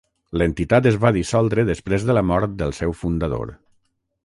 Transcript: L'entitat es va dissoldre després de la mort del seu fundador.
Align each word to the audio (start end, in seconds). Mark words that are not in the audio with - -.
L'entitat 0.41 0.87
es 0.91 0.97
va 1.03 1.11
dissoldre 1.17 1.67
després 1.69 2.07
de 2.09 2.17
la 2.19 2.25
mort 2.31 2.57
del 2.63 2.75
seu 2.81 2.99
fundador. 3.05 3.55